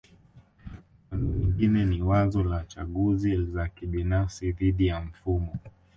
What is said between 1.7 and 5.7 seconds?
ni wazo la chaguzi za kibinafsi dhidi ya mfumo